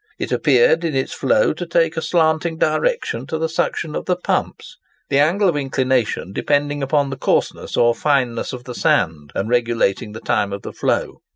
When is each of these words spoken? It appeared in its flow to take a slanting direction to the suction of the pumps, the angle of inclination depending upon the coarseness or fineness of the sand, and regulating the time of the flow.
It 0.17 0.31
appeared 0.31 0.83
in 0.83 0.95
its 0.95 1.13
flow 1.13 1.53
to 1.53 1.65
take 1.67 1.95
a 1.95 2.01
slanting 2.01 2.57
direction 2.57 3.27
to 3.27 3.37
the 3.37 3.47
suction 3.47 3.93
of 3.93 4.05
the 4.07 4.15
pumps, 4.15 4.77
the 5.09 5.19
angle 5.19 5.47
of 5.47 5.55
inclination 5.55 6.33
depending 6.33 6.81
upon 6.81 7.11
the 7.11 7.17
coarseness 7.17 7.77
or 7.77 7.93
fineness 7.93 8.51
of 8.51 8.63
the 8.63 8.73
sand, 8.73 9.31
and 9.35 9.47
regulating 9.47 10.13
the 10.13 10.19
time 10.19 10.53
of 10.53 10.63
the 10.63 10.73
flow. 10.73 11.19